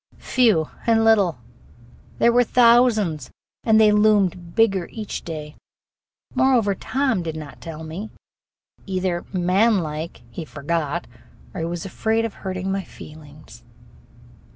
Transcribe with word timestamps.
Few 0.17 0.67
and 0.87 1.03
little! 1.03 1.37
There 2.17 2.31
were 2.33 2.43
thousands, 2.43 3.29
and 3.63 3.79
they 3.79 3.91
loomed 3.91 4.55
bigger 4.55 4.87
each 4.91 5.21
day. 5.23 5.55
Moreover, 6.33 6.73
Tom 6.73 7.21
did 7.21 7.35
not 7.37 7.61
tell 7.61 7.83
me. 7.83 8.09
Either, 8.87 9.25
manlike, 9.31 10.23
he 10.31 10.43
forgot, 10.43 11.05
or 11.53 11.59
he 11.59 11.65
was 11.67 11.85
afraid 11.85 12.25
of 12.25 12.33
hurting 12.33 12.71
my 12.71 12.83
feelings. 12.83 13.63